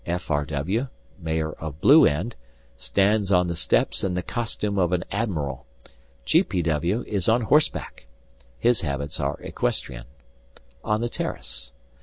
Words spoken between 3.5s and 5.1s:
steps in the costume of an